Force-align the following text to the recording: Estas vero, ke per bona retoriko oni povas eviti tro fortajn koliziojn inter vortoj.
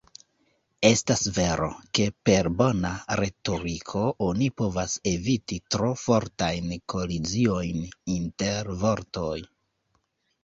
Estas 0.87 1.19
vero, 1.33 1.67
ke 1.97 2.05
per 2.29 2.47
bona 2.61 2.91
retoriko 3.19 4.01
oni 4.27 4.47
povas 4.61 4.95
eviti 5.11 5.57
tro 5.75 5.89
fortajn 6.05 6.73
koliziojn 6.95 7.83
inter 8.17 8.73
vortoj. 8.85 9.39